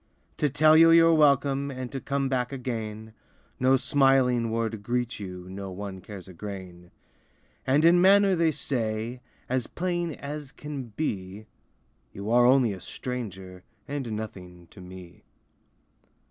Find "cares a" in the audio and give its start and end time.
6.01-6.33